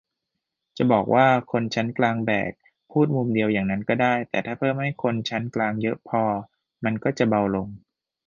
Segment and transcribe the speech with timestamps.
[0.77, 2.51] จะบอกว่า "คนชั้นกลางแบก"
[2.91, 6.23] พูดมุมเดียวอย่างนั้นก็ได้ แต่ถ้าเพิ่มให้คนชั้นกลางเยอะพอ
[6.83, 7.67] มันก็จะเบาลง